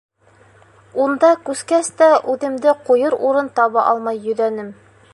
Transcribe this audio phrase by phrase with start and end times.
[1.03, 4.79] Унда күскәс тә үҙемде ҡуйыр урын таба алмай йөҙәнем.